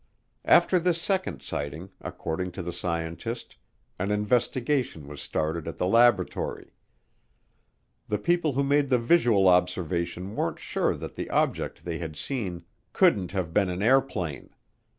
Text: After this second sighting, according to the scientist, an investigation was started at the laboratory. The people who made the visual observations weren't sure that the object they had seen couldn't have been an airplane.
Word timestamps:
After 0.45 0.79
this 0.79 0.99
second 0.99 1.43
sighting, 1.43 1.91
according 2.01 2.53
to 2.53 2.63
the 2.63 2.73
scientist, 2.73 3.55
an 3.99 4.09
investigation 4.09 5.07
was 5.07 5.21
started 5.21 5.67
at 5.67 5.77
the 5.77 5.85
laboratory. 5.85 6.73
The 8.07 8.17
people 8.17 8.53
who 8.53 8.63
made 8.63 8.89
the 8.89 8.97
visual 8.97 9.47
observations 9.47 10.35
weren't 10.35 10.57
sure 10.59 10.95
that 10.95 11.13
the 11.13 11.29
object 11.29 11.85
they 11.85 11.99
had 11.99 12.15
seen 12.15 12.65
couldn't 12.93 13.31
have 13.33 13.53
been 13.53 13.69
an 13.69 13.83
airplane. 13.83 14.49